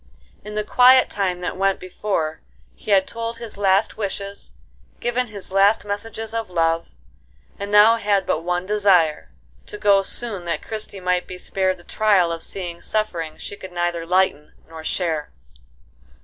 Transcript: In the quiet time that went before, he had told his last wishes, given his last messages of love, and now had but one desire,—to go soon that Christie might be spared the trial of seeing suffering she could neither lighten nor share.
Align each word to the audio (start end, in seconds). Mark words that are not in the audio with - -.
In 0.43 0.55
the 0.55 0.63
quiet 0.63 1.11
time 1.11 1.41
that 1.41 1.55
went 1.57 1.79
before, 1.79 2.41
he 2.73 2.89
had 2.89 3.05
told 3.07 3.37
his 3.37 3.55
last 3.55 3.97
wishes, 3.97 4.53
given 4.99 5.27
his 5.27 5.51
last 5.51 5.85
messages 5.85 6.33
of 6.33 6.49
love, 6.49 6.87
and 7.59 7.69
now 7.69 7.97
had 7.97 8.25
but 8.25 8.39
one 8.41 8.65
desire,—to 8.65 9.77
go 9.77 10.01
soon 10.01 10.45
that 10.45 10.63
Christie 10.63 10.99
might 10.99 11.27
be 11.27 11.37
spared 11.37 11.77
the 11.77 11.83
trial 11.83 12.31
of 12.31 12.41
seeing 12.41 12.81
suffering 12.81 13.37
she 13.37 13.55
could 13.55 13.71
neither 13.71 14.03
lighten 14.03 14.53
nor 14.67 14.83
share. 14.83 15.29